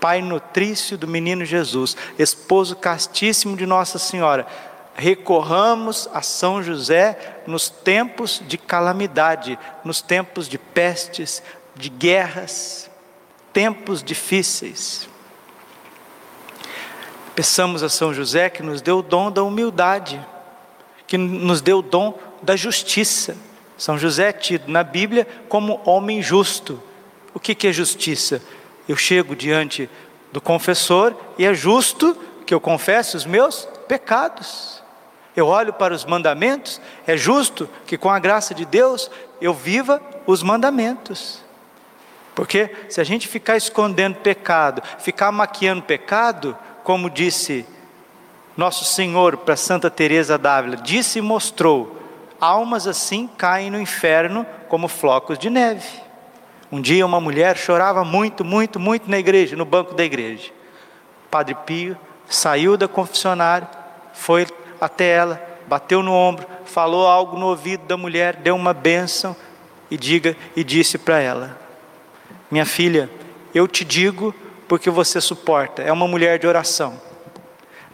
pai 0.00 0.22
nutrício 0.22 0.96
do 0.96 1.06
menino 1.06 1.44
Jesus, 1.44 1.94
esposo 2.18 2.74
castíssimo 2.74 3.54
de 3.54 3.66
Nossa 3.66 3.98
Senhora. 3.98 4.46
Recorramos 4.94 6.08
a 6.14 6.22
São 6.22 6.62
José 6.62 7.42
nos 7.46 7.68
tempos 7.68 8.42
de 8.46 8.56
calamidade, 8.56 9.58
nos 9.84 10.00
tempos 10.00 10.48
de 10.48 10.56
pestes, 10.56 11.42
de 11.74 11.90
guerras, 11.90 12.90
tempos 13.52 14.02
difíceis. 14.02 15.06
Peçamos 17.34 17.82
a 17.82 17.90
São 17.90 18.14
José 18.14 18.48
que 18.48 18.62
nos 18.62 18.80
dê 18.80 18.90
o 18.90 19.02
dom 19.02 19.30
da 19.30 19.42
humildade 19.42 20.18
que 21.06 21.16
nos 21.16 21.60
deu 21.60 21.78
o 21.78 21.82
dom 21.82 22.18
da 22.42 22.56
justiça. 22.56 23.36
São 23.76 23.98
José 23.98 24.30
é 24.30 24.32
tido 24.32 24.70
na 24.70 24.82
Bíblia 24.82 25.26
como 25.48 25.80
homem 25.84 26.22
justo. 26.22 26.82
O 27.34 27.40
que, 27.40 27.54
que 27.54 27.68
é 27.68 27.72
justiça? 27.72 28.42
Eu 28.88 28.96
chego 28.96 29.36
diante 29.36 29.90
do 30.32 30.40
confessor 30.40 31.14
e 31.38 31.44
é 31.44 31.52
justo 31.52 32.16
que 32.46 32.54
eu 32.54 32.60
confesse 32.60 33.16
os 33.16 33.26
meus 33.26 33.68
pecados. 33.86 34.82
Eu 35.34 35.48
olho 35.48 35.72
para 35.72 35.92
os 35.92 36.04
mandamentos, 36.04 36.80
é 37.06 37.16
justo 37.16 37.68
que 37.86 37.98
com 37.98 38.08
a 38.08 38.18
graça 38.18 38.54
de 38.54 38.64
Deus 38.64 39.10
eu 39.40 39.52
viva 39.52 40.00
os 40.26 40.42
mandamentos. 40.42 41.44
Porque 42.34 42.70
se 42.88 43.00
a 43.00 43.04
gente 43.04 43.28
ficar 43.28 43.56
escondendo 43.56 44.16
pecado, 44.16 44.82
ficar 44.98 45.30
maquiando 45.30 45.82
pecado, 45.82 46.56
como 46.82 47.10
disse 47.10 47.66
nosso 48.56 48.84
Senhor 48.84 49.36
para 49.36 49.54
Santa 49.54 49.90
Teresa 49.90 50.38
d'Ávila 50.38 50.76
disse 50.76 51.18
e 51.18 51.22
mostrou: 51.22 52.00
almas 52.40 52.86
assim 52.86 53.26
caem 53.26 53.70
no 53.70 53.80
inferno 53.80 54.46
como 54.68 54.88
flocos 54.88 55.38
de 55.38 55.50
neve. 55.50 55.86
Um 56.72 56.80
dia 56.80 57.04
uma 57.04 57.20
mulher 57.20 57.56
chorava 57.56 58.02
muito, 58.04 58.44
muito, 58.44 58.80
muito 58.80 59.10
na 59.10 59.18
igreja, 59.18 59.54
no 59.54 59.64
banco 59.64 59.94
da 59.94 60.04
igreja. 60.04 60.50
Padre 61.30 61.54
Pio 61.66 61.96
saiu 62.28 62.76
da 62.76 62.88
confessionária, 62.88 63.68
foi 64.12 64.46
até 64.80 65.10
ela, 65.10 65.40
bateu 65.68 66.02
no 66.02 66.12
ombro, 66.12 66.46
falou 66.64 67.06
algo 67.06 67.38
no 67.38 67.46
ouvido 67.46 67.84
da 67.86 67.96
mulher, 67.96 68.36
deu 68.36 68.56
uma 68.56 68.72
bênção 68.72 69.36
e 69.90 69.96
diga 69.96 70.34
e 70.56 70.64
disse 70.64 70.96
para 70.96 71.20
ela: 71.20 71.58
Minha 72.50 72.64
filha, 72.64 73.10
eu 73.54 73.68
te 73.68 73.84
digo 73.84 74.34
porque 74.66 74.88
você 74.88 75.20
suporta. 75.20 75.82
É 75.82 75.92
uma 75.92 76.08
mulher 76.08 76.38
de 76.38 76.46
oração 76.46 77.05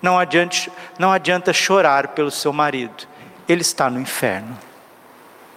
não 0.03 0.19
adianta, 0.19 0.57
não 0.99 1.13
adianta 1.13 1.53
chorar 1.53 2.09
pelo 2.09 2.31
seu 2.31 2.53
marido, 2.53 3.07
ele 3.49 3.63
está 3.63 3.89
no 3.89 4.01
inferno. 4.01 4.59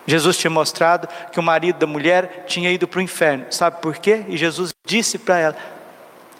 Jesus 0.07 0.37
tinha 0.37 0.51
mostrado 0.51 1.09
que 1.31 1.39
o 1.39 1.43
marido 1.43 1.79
da 1.79 1.87
mulher 1.87 2.45
tinha 2.47 2.71
ido 2.71 2.87
para 2.87 2.99
o 2.99 3.01
inferno, 3.01 3.47
sabe 3.49 3.81
por 3.81 3.97
quê? 3.97 4.23
E 4.27 4.37
Jesus 4.37 4.71
disse 4.85 5.17
para 5.17 5.39
ela: 5.39 5.55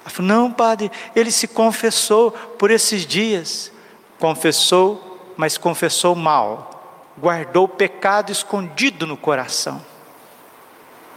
ela 0.06 0.10
falou, 0.12 0.30
Não, 0.30 0.52
padre, 0.52 0.92
ele 1.16 1.32
se 1.32 1.48
confessou 1.48 2.32
por 2.32 2.70
esses 2.70 3.08
dias. 3.08 3.72
Confessou, 4.20 5.34
mas 5.36 5.58
confessou 5.58 6.16
mal, 6.16 7.12
guardou 7.18 7.66
o 7.66 7.70
pecado 7.70 8.32
escondido 8.32 9.08
no 9.08 9.18
coração. 9.18 9.84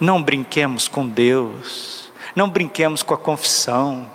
Não 0.01 0.23
brinquemos 0.23 0.89
com 0.89 1.07
Deus, 1.07 2.11
não 2.35 2.49
brinquemos 2.49 3.03
com 3.03 3.15
a 3.15 3.19
confissão. 3.19 4.11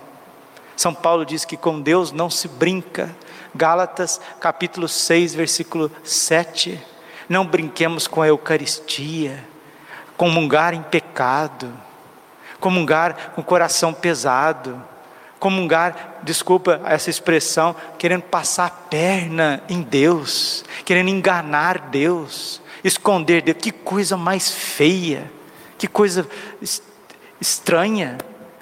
São 0.76 0.94
Paulo 0.94 1.24
diz 1.24 1.44
que 1.44 1.56
com 1.56 1.80
Deus 1.80 2.12
não 2.12 2.28
se 2.28 2.48
brinca. 2.48 3.14
Gálatas 3.54 4.20
capítulo 4.40 4.88
6, 4.88 5.34
versículo 5.34 5.90
7. 6.02 6.80
Não 7.28 7.46
brinquemos 7.46 8.06
com 8.06 8.20
a 8.20 8.28
Eucaristia, 8.28 9.44
comungar 10.16 10.74
em 10.74 10.82
pecado, 10.82 11.72
comungar 12.60 13.32
com 13.34 13.40
o 13.40 13.44
coração 13.44 13.94
pesado, 13.94 14.82
comungar, 15.38 16.20
desculpa 16.22 16.80
essa 16.86 17.10
expressão, 17.10 17.76
querendo 17.98 18.22
passar 18.22 18.66
a 18.66 18.70
perna 18.70 19.62
em 19.68 19.82
Deus, 19.82 20.64
querendo 20.84 21.10
enganar 21.10 21.78
Deus, 21.78 22.62
esconder 22.82 23.42
Deus. 23.42 23.58
Que 23.60 23.70
coisa 23.70 24.16
mais 24.16 24.50
feia, 24.50 25.30
que 25.76 25.86
coisa 25.86 26.26
estranha, 27.40 28.16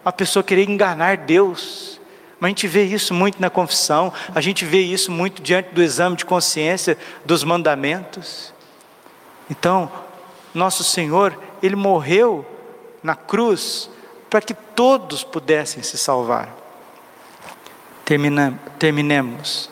a 0.04 0.11
pessoa 0.11 0.42
querer 0.42 0.69
enganar 0.69 1.16
Deus. 1.16 2.00
Mas 2.43 2.49
a 2.49 2.51
gente 2.51 2.67
vê 2.67 2.83
isso 2.83 3.15
muito 3.15 3.41
na 3.41 3.49
confissão, 3.49 4.13
a 4.35 4.41
gente 4.41 4.65
vê 4.65 4.81
isso 4.81 5.13
muito 5.13 5.41
diante 5.41 5.73
do 5.73 5.81
exame 5.81 6.17
de 6.17 6.25
consciência 6.25 6.99
dos 7.25 7.45
mandamentos. 7.45 8.53
Então, 9.49 9.89
nosso 10.53 10.83
Senhor, 10.83 11.39
Ele 11.63 11.77
morreu 11.77 12.45
na 13.01 13.15
cruz 13.15 13.89
para 14.29 14.41
que 14.41 14.55
todos 14.55 15.23
pudessem 15.23 15.85
se 15.85 15.97
salvar. 15.97 16.53
Terminemos. 18.77 19.71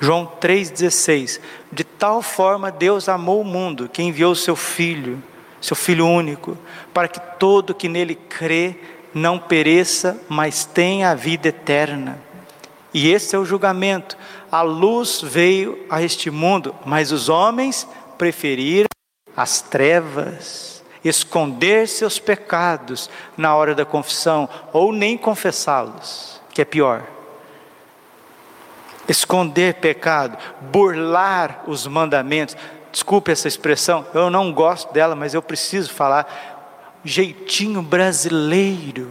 João 0.00 0.26
3,16: 0.40 1.40
De 1.70 1.84
tal 1.84 2.22
forma 2.22 2.72
Deus 2.72 3.08
amou 3.08 3.40
o 3.40 3.44
mundo 3.44 3.88
que 3.88 4.02
enviou 4.02 4.32
o 4.32 4.36
seu 4.36 4.56
Filho 4.56 5.22
seu 5.64 5.74
Filho 5.74 6.06
único, 6.06 6.58
para 6.92 7.08
que 7.08 7.18
todo 7.38 7.74
que 7.74 7.88
nele 7.88 8.14
crê 8.14 8.76
não 9.14 9.38
pereça, 9.38 10.20
mas 10.28 10.64
tenha 10.64 11.10
a 11.10 11.14
vida 11.14 11.48
eterna. 11.48 12.18
E 12.92 13.10
esse 13.10 13.34
é 13.34 13.38
o 13.38 13.44
julgamento. 13.44 14.16
A 14.50 14.62
luz 14.62 15.20
veio 15.22 15.84
a 15.88 16.02
este 16.02 16.30
mundo, 16.30 16.74
mas 16.84 17.12
os 17.12 17.28
homens 17.28 17.88
preferiram 18.18 18.88
as 19.36 19.60
trevas, 19.60 20.82
esconder 21.04 21.88
seus 21.88 22.18
pecados 22.18 23.10
na 23.36 23.54
hora 23.54 23.74
da 23.74 23.84
confissão, 23.84 24.48
ou 24.72 24.92
nem 24.92 25.18
confessá-los, 25.18 26.40
que 26.52 26.62
é 26.62 26.64
pior. 26.64 27.04
Esconder 29.08 29.74
pecado, 29.74 30.38
burlar 30.60 31.64
os 31.66 31.86
mandamentos. 31.86 32.56
Desculpe 32.92 33.32
essa 33.32 33.48
expressão, 33.48 34.06
eu 34.14 34.30
não 34.30 34.52
gosto 34.52 34.92
dela, 34.92 35.16
mas 35.16 35.34
eu 35.34 35.42
preciso 35.42 35.92
falar. 35.92 36.53
Jeitinho 37.04 37.82
brasileiro. 37.82 39.10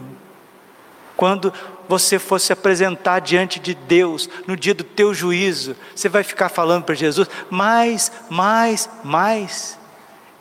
Quando 1.15 1.53
você 1.87 2.17
for 2.17 2.39
se 2.39 2.51
apresentar 2.51 3.19
diante 3.19 3.59
de 3.59 3.73
Deus 3.73 4.29
no 4.47 4.55
dia 4.55 4.73
do 4.73 4.83
teu 4.83 5.13
juízo, 5.13 5.75
você 5.95 6.09
vai 6.09 6.23
ficar 6.23 6.49
falando 6.49 6.83
para 6.83 6.95
Jesus, 6.95 7.29
mais, 7.49 8.11
mais, 8.29 8.89
mais. 9.03 9.77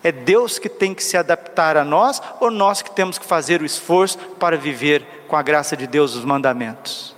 É 0.03 0.11
Deus 0.11 0.59
que 0.59 0.69
tem 0.69 0.95
que 0.95 1.05
se 1.05 1.17
adaptar 1.17 1.77
a 1.77 1.85
nós 1.85 2.21
ou 2.41 2.51
nós 2.51 2.83
que 2.83 2.91
temos 2.91 3.19
que 3.19 3.27
fazer 3.27 3.63
o 3.63 3.67
esforço 3.67 4.19
para 4.39 4.57
viver 4.57 5.07
com 5.29 5.37
a 5.37 5.43
graça 5.43 5.77
de 5.77 5.87
Deus 5.87 6.15
os 6.17 6.25
mandamentos? 6.25 7.15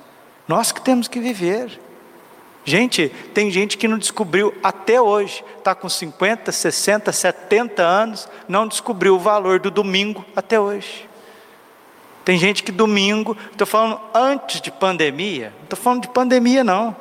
Nós 0.46 0.70
que 0.70 0.80
temos 0.80 1.08
que 1.08 1.20
viver. 1.20 1.80
Gente, 2.64 3.10
tem 3.34 3.50
gente 3.50 3.76
que 3.76 3.86
não 3.86 3.98
descobriu 3.98 4.54
até 4.62 4.98
hoje, 4.98 5.44
está 5.58 5.74
com 5.74 5.88
50, 5.88 6.50
60, 6.50 7.12
70 7.12 7.82
anos, 7.82 8.28
não 8.48 8.66
descobriu 8.66 9.16
o 9.16 9.18
valor 9.18 9.60
do 9.60 9.70
domingo 9.70 10.24
até 10.34 10.58
hoje. 10.58 11.06
Tem 12.24 12.38
gente 12.38 12.62
que 12.62 12.72
domingo, 12.72 13.36
estou 13.52 13.66
falando 13.66 14.00
antes 14.14 14.62
de 14.62 14.70
pandemia, 14.70 15.52
não 15.56 15.64
estou 15.64 15.78
falando 15.78 16.02
de 16.02 16.08
pandemia 16.08 16.64
não. 16.64 16.96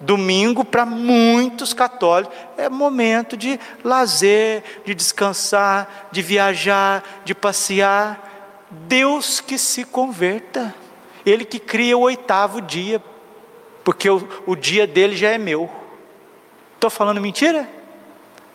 Domingo, 0.00 0.64
para 0.64 0.84
muitos 0.84 1.72
católicos, 1.72 2.36
é 2.56 2.68
momento 2.68 3.36
de 3.36 3.58
lazer, 3.84 4.64
de 4.84 4.96
descansar, 4.96 6.08
de 6.10 6.20
viajar, 6.20 7.22
de 7.24 7.36
passear. 7.36 8.66
Deus 8.68 9.40
que 9.40 9.56
se 9.56 9.84
converta, 9.84 10.74
Ele 11.24 11.44
que 11.44 11.60
cria 11.60 11.96
o 11.96 12.00
oitavo 12.00 12.60
dia, 12.60 13.00
porque 13.84 14.08
o, 14.08 14.26
o 14.46 14.56
dia 14.56 14.86
dele 14.86 15.14
já 15.14 15.28
é 15.28 15.38
meu. 15.38 15.70
Estou 16.74 16.90
falando 16.90 17.20
mentira? 17.20 17.68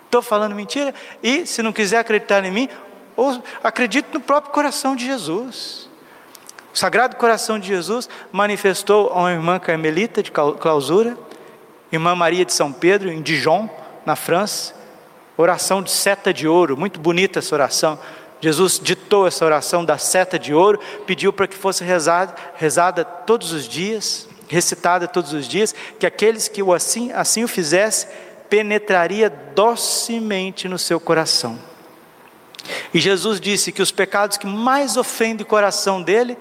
Estou 0.06 0.22
falando 0.22 0.56
mentira? 0.56 0.94
E 1.22 1.46
se 1.46 1.62
não 1.62 1.72
quiser 1.72 2.00
acreditar 2.00 2.44
em 2.44 2.52
mim, 2.52 2.70
ou 3.16 3.42
acredite 3.64 4.10
no 4.14 4.20
próprio 4.20 4.52
coração 4.52 4.96
de 4.96 5.06
Jesus. 5.06 5.88
O 6.74 6.78
Sagrado 6.78 7.16
Coração 7.16 7.60
de 7.60 7.68
Jesus 7.68 8.08
manifestou 8.32 9.10
a 9.10 9.20
uma 9.20 9.32
irmã 9.32 9.60
carmelita 9.60 10.24
de 10.24 10.32
clausura, 10.32 11.18
irmã 11.92 12.16
Maria 12.16 12.46
de 12.46 12.54
São 12.54 12.72
Pedro, 12.72 13.12
em 13.12 13.22
Dijon, 13.22 13.70
na 14.06 14.16
França, 14.16 14.74
oração 15.36 15.82
de 15.82 15.92
seta 15.92 16.34
de 16.34 16.48
ouro, 16.48 16.78
muito 16.78 17.00
bonita 17.00 17.40
essa 17.40 17.54
oração. 17.54 18.00
Jesus 18.40 18.80
ditou 18.82 19.28
essa 19.28 19.44
oração 19.44 19.84
da 19.84 19.98
seta 19.98 20.40
de 20.40 20.54
ouro, 20.54 20.80
pediu 21.06 21.34
para 21.34 21.48
que 21.48 21.56
fosse 21.56 21.84
rezada, 21.84 22.34
rezada 22.56 23.04
todos 23.04 23.52
os 23.52 23.68
dias, 23.68 24.30
recitada 24.50 25.08
todos 25.08 25.32
os 25.32 25.48
dias, 25.48 25.74
que 25.98 26.06
aqueles 26.06 26.48
que 26.48 26.62
o 26.62 26.74
assim, 26.74 27.12
assim 27.14 27.44
o 27.44 27.48
fizessem, 27.48 28.10
penetraria 28.50 29.30
docemente 29.30 30.68
no 30.68 30.78
seu 30.78 31.00
coração. 31.00 31.58
E 32.94 33.00
Jesus 33.00 33.40
disse 33.40 33.72
que 33.72 33.82
os 33.82 33.92
pecados 33.92 34.38
que 34.38 34.48
mais 34.48 34.98
ofendem 34.98 35.44
o 35.44 35.48
coração 35.48 36.02
dele 36.02 36.38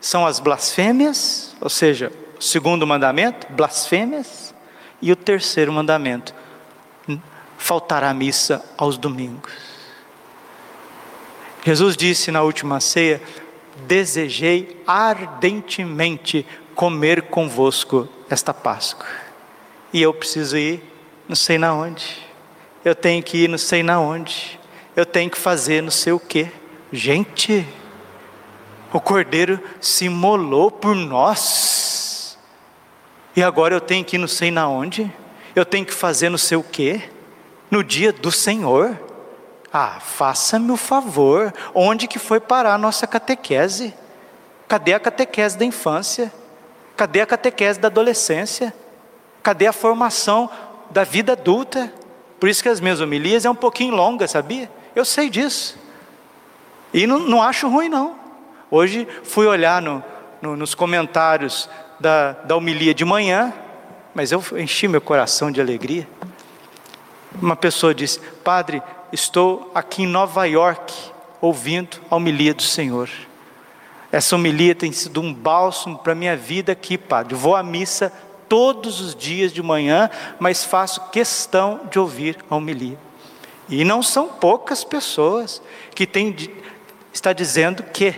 são 0.00 0.26
as 0.26 0.40
blasfêmias, 0.40 1.54
ou 1.60 1.70
seja, 1.70 2.12
o 2.38 2.42
segundo 2.42 2.86
mandamento, 2.86 3.46
blasfêmias, 3.52 4.54
e 5.00 5.12
o 5.12 5.16
terceiro 5.16 5.72
mandamento, 5.72 6.34
faltará 7.56 8.12
missa 8.12 8.64
aos 8.76 8.98
domingos. 8.98 9.52
Jesus 11.64 11.96
disse 11.96 12.30
na 12.30 12.42
última 12.42 12.80
ceia: 12.80 13.20
Desejei 13.86 14.82
ardentemente 14.86 16.46
comer 16.78 17.22
convosco 17.22 18.08
esta 18.30 18.54
Páscoa. 18.54 19.04
E 19.92 20.00
eu 20.00 20.14
preciso 20.14 20.56
ir, 20.56 20.80
não 21.28 21.34
sei 21.34 21.58
na 21.58 21.74
onde. 21.74 22.24
Eu 22.84 22.94
tenho 22.94 23.20
que 23.20 23.38
ir, 23.38 23.48
não 23.48 23.58
sei 23.58 23.82
na 23.82 23.98
onde. 23.98 24.60
Eu 24.94 25.04
tenho 25.04 25.28
que 25.28 25.36
fazer 25.36 25.82
não 25.82 25.90
sei 25.90 26.12
o 26.12 26.20
quê. 26.20 26.52
Gente, 26.92 27.66
o 28.92 29.00
Cordeiro 29.00 29.58
se 29.80 30.04
imolou 30.04 30.70
por 30.70 30.94
nós. 30.94 32.38
E 33.34 33.42
agora 33.42 33.74
eu 33.74 33.80
tenho 33.80 34.04
que 34.04 34.14
ir 34.14 34.20
não 34.20 34.28
sei 34.28 34.52
na 34.52 34.68
onde? 34.68 35.12
Eu 35.56 35.64
tenho 35.64 35.84
que 35.84 35.92
fazer 35.92 36.28
não 36.28 36.38
sei 36.38 36.56
o 36.56 36.62
quê? 36.62 37.10
No 37.68 37.82
dia 37.82 38.12
do 38.12 38.30
Senhor? 38.30 38.96
Ah, 39.72 39.98
faça-me 39.98 40.70
o 40.70 40.76
favor. 40.76 41.52
Onde 41.74 42.06
que 42.06 42.20
foi 42.20 42.38
parar 42.38 42.74
a 42.74 42.78
nossa 42.78 43.04
catequese? 43.04 43.92
Cadê 44.68 44.94
a 44.94 45.00
catequese 45.00 45.58
da 45.58 45.64
infância? 45.64 46.32
Cadê 46.98 47.20
a 47.20 47.26
catequese 47.26 47.78
da 47.78 47.86
adolescência? 47.86 48.74
Cadê 49.40 49.68
a 49.68 49.72
formação 49.72 50.50
da 50.90 51.04
vida 51.04 51.34
adulta? 51.34 51.92
Por 52.40 52.48
isso 52.48 52.60
que 52.60 52.68
as 52.68 52.80
minhas 52.80 53.00
homilias 53.00 53.44
é 53.44 53.50
um 53.50 53.54
pouquinho 53.54 53.94
longa, 53.94 54.26
sabia? 54.26 54.68
Eu 54.96 55.04
sei 55.04 55.30
disso. 55.30 55.78
E 56.92 57.06
não, 57.06 57.20
não 57.20 57.40
acho 57.40 57.68
ruim, 57.68 57.88
não. 57.88 58.16
Hoje 58.68 59.06
fui 59.22 59.46
olhar 59.46 59.80
no, 59.80 60.02
no, 60.42 60.56
nos 60.56 60.74
comentários 60.74 61.70
da, 62.00 62.32
da 62.32 62.56
homilia 62.56 62.92
de 62.92 63.04
manhã, 63.04 63.54
mas 64.12 64.32
eu 64.32 64.42
enchi 64.56 64.88
meu 64.88 65.00
coração 65.00 65.52
de 65.52 65.60
alegria. 65.60 66.08
Uma 67.40 67.54
pessoa 67.54 67.94
disse: 67.94 68.18
Padre, 68.42 68.82
estou 69.12 69.70
aqui 69.72 70.02
em 70.02 70.06
Nova 70.08 70.46
York 70.46 70.92
ouvindo 71.40 71.98
a 72.10 72.16
homilia 72.16 72.52
do 72.52 72.62
Senhor. 72.64 73.08
Essa 74.10 74.36
homilia 74.36 74.74
tem 74.74 74.90
sido 74.90 75.20
um 75.20 75.32
bálsamo 75.34 75.98
para 75.98 76.12
a 76.12 76.16
minha 76.16 76.36
vida 76.36 76.72
aqui, 76.72 76.96
Padre. 76.96 77.34
vou 77.34 77.54
à 77.54 77.62
missa 77.62 78.12
todos 78.48 79.00
os 79.00 79.14
dias 79.14 79.52
de 79.52 79.62
manhã, 79.62 80.10
mas 80.38 80.64
faço 80.64 81.10
questão 81.10 81.82
de 81.90 81.98
ouvir 81.98 82.38
a 82.48 82.56
homilia. 82.56 82.98
E 83.68 83.84
não 83.84 84.02
são 84.02 84.28
poucas 84.28 84.82
pessoas 84.82 85.60
que 85.94 86.06
têm, 86.06 86.34
está 87.12 87.34
dizendo 87.34 87.82
que 87.82 88.14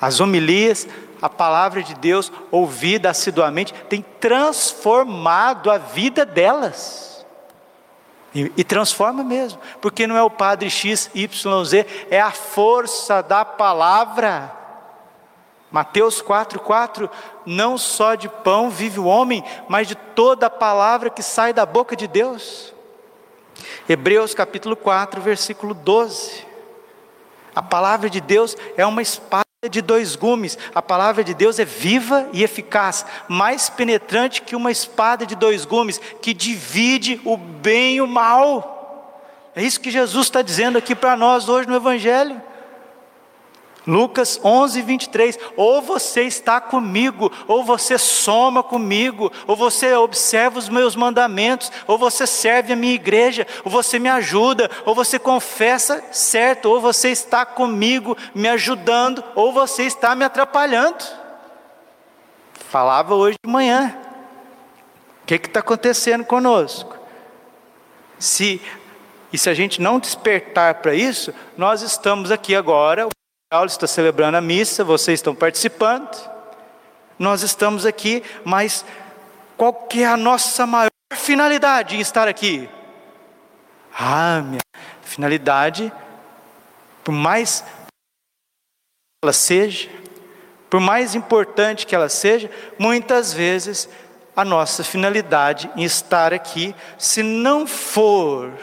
as 0.00 0.20
homilias, 0.20 0.88
a 1.20 1.28
palavra 1.28 1.82
de 1.82 1.94
Deus 1.94 2.32
ouvida 2.50 3.10
assiduamente, 3.10 3.74
tem 3.90 4.02
transformado 4.18 5.70
a 5.70 5.76
vida 5.76 6.24
delas. 6.24 7.09
E, 8.34 8.52
e, 8.56 8.62
transforma 8.62 9.24
mesmo, 9.24 9.60
porque 9.80 10.06
não 10.06 10.16
é 10.16 10.22
o 10.22 10.30
padre 10.30 10.70
X, 10.70 11.10
Y, 11.14 11.64
Z, 11.64 11.86
é 12.10 12.20
a 12.20 12.30
força 12.30 13.22
da 13.22 13.44
palavra. 13.44 14.54
Mateus 15.70 16.22
4,4: 16.22 17.10
Não 17.44 17.76
só 17.76 18.14
de 18.14 18.28
pão 18.28 18.70
vive 18.70 19.00
o 19.00 19.06
homem, 19.06 19.42
mas 19.68 19.88
de 19.88 19.94
toda 19.94 20.46
a 20.46 20.50
palavra 20.50 21.10
que 21.10 21.22
sai 21.22 21.52
da 21.52 21.66
boca 21.66 21.96
de 21.96 22.06
Deus. 22.06 22.72
Hebreus 23.88 24.32
capítulo 24.32 24.76
4, 24.76 25.20
versículo 25.20 25.74
12. 25.74 26.46
A 27.54 27.62
palavra 27.62 28.08
de 28.08 28.20
Deus 28.20 28.56
é 28.76 28.86
uma 28.86 29.02
espada 29.02 29.49
de 29.68 29.82
dois 29.82 30.16
gumes, 30.16 30.56
a 30.74 30.80
palavra 30.80 31.22
de 31.22 31.34
Deus 31.34 31.58
é 31.58 31.66
viva 31.66 32.26
e 32.32 32.42
eficaz, 32.42 33.04
mais 33.28 33.68
penetrante 33.68 34.40
que 34.40 34.56
uma 34.56 34.70
espada 34.70 35.26
de 35.26 35.36
dois 35.36 35.66
gumes, 35.66 36.00
que 36.22 36.32
divide 36.32 37.20
o 37.26 37.36
bem 37.36 37.96
e 37.96 38.00
o 38.00 38.06
mal. 38.06 39.20
É 39.54 39.62
isso 39.62 39.78
que 39.78 39.90
Jesus 39.90 40.28
está 40.28 40.40
dizendo 40.40 40.78
aqui 40.78 40.94
para 40.94 41.14
nós 41.14 41.46
hoje 41.46 41.68
no 41.68 41.76
Evangelho. 41.76 42.40
Lucas 43.90 44.40
11, 44.44 44.82
23. 44.82 45.38
Ou 45.56 45.82
você 45.82 46.22
está 46.22 46.60
comigo, 46.60 47.30
ou 47.48 47.64
você 47.64 47.98
soma 47.98 48.62
comigo, 48.62 49.32
ou 49.48 49.56
você 49.56 49.92
observa 49.94 50.60
os 50.60 50.68
meus 50.68 50.94
mandamentos, 50.94 51.72
ou 51.88 51.98
você 51.98 52.24
serve 52.24 52.72
a 52.72 52.76
minha 52.76 52.94
igreja, 52.94 53.44
ou 53.64 53.70
você 53.70 53.98
me 53.98 54.08
ajuda, 54.08 54.70
ou 54.86 54.94
você 54.94 55.18
confessa 55.18 56.04
certo, 56.12 56.66
ou 56.66 56.80
você 56.80 57.10
está 57.10 57.44
comigo 57.44 58.16
me 58.32 58.48
ajudando, 58.48 59.24
ou 59.34 59.52
você 59.52 59.82
está 59.82 60.14
me 60.14 60.24
atrapalhando. 60.24 61.04
Falava 62.68 63.16
hoje 63.16 63.36
de 63.44 63.50
manhã. 63.50 63.96
O 65.24 65.26
que 65.26 65.34
está 65.34 65.58
acontecendo 65.58 66.24
conosco? 66.24 66.96
Se 68.20 68.60
e 69.32 69.38
se 69.38 69.48
a 69.48 69.54
gente 69.54 69.80
não 69.80 70.00
despertar 70.00 70.74
para 70.76 70.92
isso, 70.92 71.32
nós 71.56 71.82
estamos 71.82 72.32
aqui 72.32 72.54
agora, 72.54 73.08
Paulo 73.52 73.66
está 73.66 73.84
celebrando 73.84 74.36
a 74.36 74.40
missa, 74.40 74.84
vocês 74.84 75.18
estão 75.18 75.34
participando, 75.34 76.08
nós 77.18 77.42
estamos 77.42 77.84
aqui, 77.84 78.22
mas 78.44 78.84
qual 79.56 79.72
que 79.72 80.04
é 80.04 80.06
a 80.06 80.16
nossa 80.16 80.64
maior 80.68 80.88
finalidade 81.12 81.96
em 81.96 81.98
estar 81.98 82.28
aqui? 82.28 82.70
Ah, 83.92 84.40
minha 84.40 84.60
finalidade, 85.02 85.92
por 87.02 87.10
mais 87.10 87.64
ela 89.20 89.32
seja, 89.32 89.90
por 90.70 90.78
mais 90.78 91.16
importante 91.16 91.88
que 91.88 91.94
ela 91.96 92.08
seja, 92.08 92.48
muitas 92.78 93.32
vezes 93.32 93.88
a 94.36 94.44
nossa 94.44 94.84
finalidade 94.84 95.68
em 95.74 95.82
estar 95.82 96.32
aqui, 96.32 96.72
se 96.96 97.20
não 97.20 97.66
for 97.66 98.56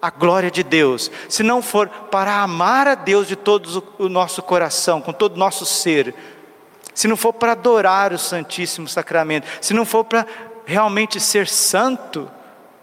a 0.00 0.10
glória 0.10 0.50
de 0.50 0.62
Deus, 0.62 1.10
se 1.28 1.42
não 1.42 1.60
for 1.60 1.88
para 1.88 2.42
amar 2.42 2.88
a 2.88 2.94
Deus 2.94 3.28
de 3.28 3.36
todo 3.36 3.84
o 3.98 4.08
nosso 4.08 4.42
coração, 4.42 5.00
com 5.00 5.12
todo 5.12 5.34
o 5.34 5.38
nosso 5.38 5.66
ser, 5.66 6.14
se 6.94 7.06
não 7.06 7.16
for 7.16 7.32
para 7.32 7.52
adorar 7.52 8.12
o 8.12 8.18
Santíssimo 8.18 8.88
Sacramento, 8.88 9.46
se 9.60 9.74
não 9.74 9.84
for 9.84 10.04
para 10.04 10.26
realmente 10.64 11.20
ser 11.20 11.46
santo, 11.46 12.30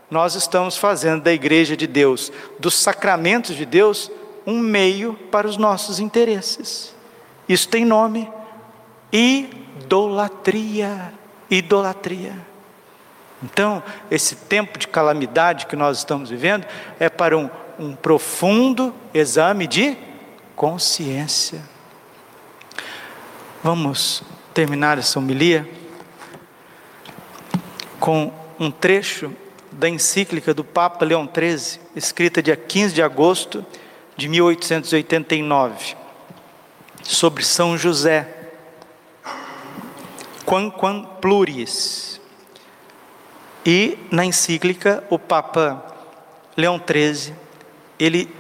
nós 0.10 0.36
estamos 0.36 0.77
fazendo 0.77 1.23
da 1.23 1.34
igreja 1.34 1.75
de 1.75 1.88
Deus, 1.88 2.32
dos 2.60 2.75
sacramentos 2.75 3.56
de 3.56 3.65
Deus, 3.65 4.12
um 4.45 4.60
meio 4.60 5.13
para 5.32 5.47
os 5.47 5.58
nossos 5.58 5.99
interesses. 5.99 6.95
Isso 7.49 7.67
tem 7.67 7.84
nome: 7.84 8.32
idolatria. 9.12 11.13
Idolatria. 11.49 12.34
Então, 13.43 13.84
esse 14.10 14.36
tempo 14.36 14.80
de 14.80 14.88
calamidade 14.88 15.67
que 15.67 15.76
nós 15.76 16.00
estamos 16.00 16.30
vivendo 16.30 16.65
é 17.00 17.10
para 17.10 17.38
um, 17.38 17.50
um 17.78 17.95
profundo 17.95 18.93
exame 19.13 19.67
de 19.67 19.95
consciência. 20.56 21.62
Vamos 23.63 24.23
terminar 24.54 24.97
essa 24.97 25.19
homilia 25.19 25.69
com 28.00 28.32
um 28.60 28.71
trecho 28.71 29.32
da 29.71 29.88
encíclica 29.88 30.54
do 30.54 30.63
Papa 30.63 31.06
Leão 31.06 31.30
XIII, 31.32 31.80
escrita 31.95 32.41
dia 32.41 32.56
15 32.56 32.95
de 32.95 33.04
agosto 33.04 33.63
de 34.15 34.28
1889, 34.28 35.95
sobre 37.04 37.45
São 37.45 37.78
José. 37.78 38.28
Quam 40.43 40.71
pluris. 41.21 42.16
E 43.69 43.99
na 44.10 44.23
encíclica, 44.23 45.03
o 45.10 45.19
Papa 45.19 45.84
Leão 46.56 46.80
XIII, 46.82 47.36
ele 47.99 48.34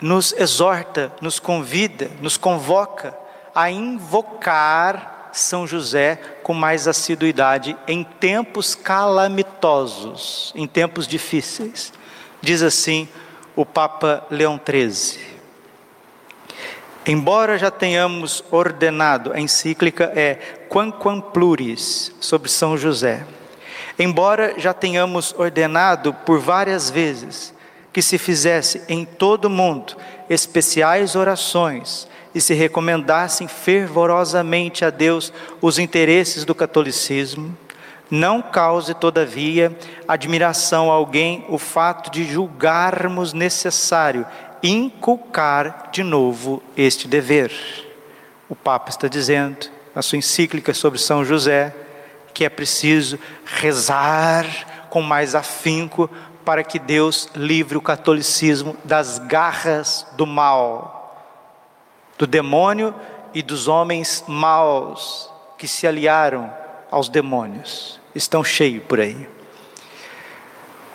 nos 0.00 0.32
exorta, 0.34 1.12
nos 1.20 1.40
convida, 1.40 2.08
nos 2.20 2.36
convoca 2.36 3.12
a 3.52 3.68
invocar 3.72 5.30
São 5.32 5.66
José 5.66 6.14
com 6.44 6.54
mais 6.54 6.86
assiduidade 6.86 7.76
em 7.88 8.04
tempos 8.04 8.76
calamitosos, 8.76 10.52
em 10.54 10.68
tempos 10.68 11.08
difíceis. 11.08 11.92
Diz 12.40 12.62
assim 12.62 13.08
o 13.56 13.66
Papa 13.66 14.24
Leão 14.30 14.60
XIII. 14.64 15.32
Embora 17.04 17.58
já 17.58 17.68
tenhamos 17.68 18.44
ordenado, 18.48 19.32
a 19.32 19.40
encíclica 19.40 20.12
é 20.14 20.36
Quam 20.68 21.20
Pluris, 21.20 22.14
sobre 22.20 22.48
São 22.48 22.78
José. 22.78 23.26
Embora 23.98 24.54
já 24.58 24.72
tenhamos 24.72 25.34
ordenado 25.36 26.14
por 26.14 26.38
várias 26.38 26.90
vezes 26.90 27.54
que 27.92 28.00
se 28.00 28.18
fizesse 28.18 28.82
em 28.88 29.04
todo 29.04 29.46
o 29.46 29.50
mundo 29.50 29.96
especiais 30.28 31.14
orações 31.14 32.08
e 32.34 32.40
se 32.40 32.54
recomendassem 32.54 33.46
fervorosamente 33.46 34.84
a 34.84 34.90
Deus 34.90 35.32
os 35.60 35.78
interesses 35.78 36.44
do 36.44 36.54
catolicismo, 36.54 37.56
não 38.10 38.42
cause, 38.42 38.94
todavia, 38.94 39.76
admiração 40.06 40.90
a 40.90 40.94
alguém 40.94 41.44
o 41.48 41.58
fato 41.58 42.10
de 42.10 42.24
julgarmos 42.24 43.32
necessário 43.32 44.26
inculcar 44.62 45.88
de 45.90 46.02
novo 46.02 46.62
este 46.76 47.08
dever. 47.08 47.52
O 48.48 48.54
Papa 48.54 48.90
está 48.90 49.08
dizendo, 49.08 49.70
na 49.94 50.02
sua 50.02 50.18
encíclica 50.18 50.74
sobre 50.74 50.98
São 50.98 51.24
José, 51.24 51.74
que 52.32 52.44
é 52.44 52.48
preciso 52.48 53.18
rezar 53.44 54.86
com 54.90 55.02
mais 55.02 55.34
afinco 55.34 56.08
para 56.44 56.64
que 56.64 56.78
Deus 56.78 57.28
livre 57.34 57.78
o 57.78 57.82
catolicismo 57.82 58.76
das 58.84 59.18
garras 59.18 60.06
do 60.16 60.26
mal 60.26 60.98
do 62.18 62.26
demônio 62.26 62.94
e 63.34 63.42
dos 63.42 63.66
homens 63.66 64.22
maus 64.28 65.28
que 65.58 65.66
se 65.66 65.86
aliaram 65.86 66.52
aos 66.90 67.08
demônios. 67.08 68.00
Estão 68.14 68.44
cheios 68.44 68.84
por 68.84 69.00
aí. 69.00 69.28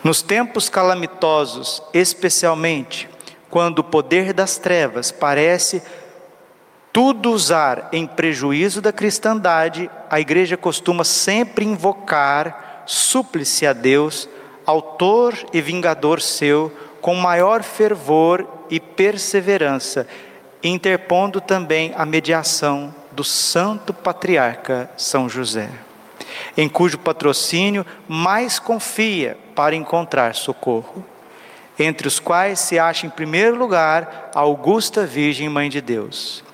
Nos 0.04 0.21
tempos 0.21 0.69
calamitosos, 0.69 1.84
especialmente 1.93 3.10
quando 3.50 3.80
o 3.80 3.84
poder 3.84 4.32
das 4.32 4.58
trevas 4.58 5.12
parece 5.12 5.82
tudo 6.98 7.32
usar 7.32 7.90
em 7.92 8.08
prejuízo 8.08 8.82
da 8.82 8.92
cristandade, 8.92 9.88
a 10.10 10.20
igreja 10.20 10.58
costuma 10.58 11.04
sempre 11.04 11.64
invocar 11.64 12.82
súplice 12.88 13.68
a 13.68 13.74
Deus, 13.74 14.28
autor 14.66 15.38
e 15.54 15.62
vingador 15.62 16.20
seu, 16.20 16.76
com 17.00 17.14
maior 17.14 17.62
fervor 17.62 18.48
e 18.68 18.80
perseverança, 18.80 20.08
interpondo 20.64 21.40
também 21.40 21.94
a 21.96 22.04
mediação 22.04 22.92
do 23.12 23.24
santo 23.24 23.94
patriarca 23.94 24.90
São 24.98 25.30
José, 25.30 25.70
em 26.58 26.68
cujo 26.68 26.98
patrocínio 26.98 27.86
mais 28.08 28.58
confia 28.58 29.38
para 29.54 29.76
encontrar 29.76 30.34
socorro, 30.34 31.06
entre 31.78 32.08
os 32.08 32.20
quais 32.20 32.60
se 32.60 32.80
acha 32.80 33.06
em 33.06 33.12
primeiro 33.12 33.56
lugar 33.56 34.32
a 34.34 34.40
augusta 34.40 35.06
Virgem 35.06 35.48
Mãe 35.48 35.70
de 35.70 35.80
Deus. 35.80 36.47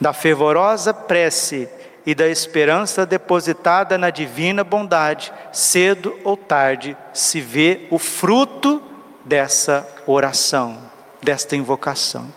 Da 0.00 0.12
fervorosa 0.12 0.92
prece 0.92 1.68
e 2.06 2.14
da 2.14 2.28
esperança 2.28 3.06
depositada 3.06 3.96
na 3.96 4.10
divina 4.10 4.62
bondade, 4.62 5.32
cedo 5.52 6.18
ou 6.22 6.36
tarde 6.36 6.96
se 7.12 7.40
vê 7.40 7.86
o 7.90 7.98
fruto 7.98 8.82
dessa 9.24 9.88
oração, 10.06 10.78
desta 11.22 11.56
invocação. 11.56 12.30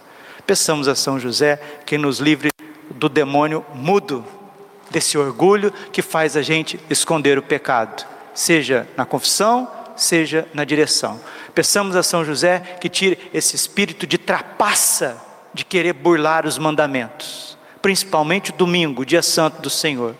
Peçamos 0.45 0.87
a 0.87 0.95
São 0.95 1.19
José 1.19 1.59
que 1.85 1.97
nos 1.97 2.19
livre 2.19 2.49
do 2.89 3.09
demônio 3.09 3.65
mudo, 3.73 4.25
desse 4.89 5.17
orgulho 5.17 5.73
que 5.91 6.01
faz 6.01 6.37
a 6.37 6.41
gente 6.41 6.79
esconder 6.89 7.37
o 7.37 7.43
pecado, 7.43 8.05
seja 8.33 8.87
na 8.95 9.05
confissão, 9.05 9.69
seja 9.97 10.47
na 10.53 10.63
direção. 10.63 11.19
Peçamos 11.53 11.95
a 11.95 12.03
São 12.03 12.23
José 12.23 12.59
que 12.79 12.87
tire 12.87 13.29
esse 13.33 13.55
espírito 13.55 14.07
de 14.07 14.17
trapaça, 14.17 15.21
de 15.53 15.65
querer 15.65 15.93
burlar 15.93 16.45
os 16.45 16.57
mandamentos, 16.57 17.57
principalmente 17.81 18.51
o 18.51 18.55
domingo, 18.55 19.05
dia 19.05 19.21
santo 19.21 19.61
do 19.61 19.69
Senhor. 19.69 20.15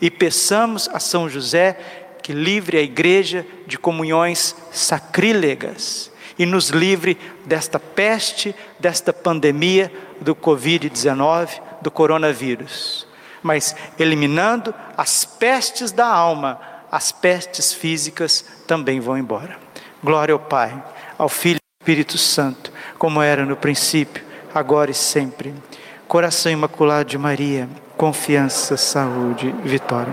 E 0.00 0.10
peçamos 0.10 0.88
a 0.92 0.98
São 0.98 1.28
José 1.28 1.78
que 2.22 2.32
livre 2.32 2.78
a 2.78 2.82
igreja 2.82 3.44
de 3.66 3.78
comunhões 3.78 4.56
sacrílegas, 4.70 6.12
e 6.38 6.46
nos 6.46 6.70
livre 6.70 7.18
desta 7.44 7.78
peste, 7.78 8.54
desta 8.78 9.12
pandemia 9.12 9.92
do 10.20 10.34
Covid-19, 10.34 11.60
do 11.80 11.90
coronavírus. 11.90 13.06
Mas 13.42 13.74
eliminando 13.98 14.74
as 14.96 15.24
pestes 15.24 15.92
da 15.92 16.06
alma, 16.06 16.60
as 16.90 17.12
pestes 17.12 17.72
físicas 17.72 18.44
também 18.66 19.00
vão 19.00 19.18
embora. 19.18 19.58
Glória 20.02 20.32
ao 20.32 20.38
Pai, 20.38 20.82
ao 21.18 21.28
Filho 21.28 21.56
e 21.56 21.62
ao 21.62 21.84
Espírito 21.84 22.18
Santo, 22.18 22.72
como 22.98 23.20
era 23.20 23.44
no 23.44 23.56
princípio, 23.56 24.24
agora 24.54 24.90
e 24.90 24.94
sempre. 24.94 25.54
Coração 26.06 26.52
imaculado 26.52 27.08
de 27.08 27.16
Maria, 27.16 27.68
confiança, 27.96 28.76
saúde, 28.76 29.54
vitória. 29.64 30.12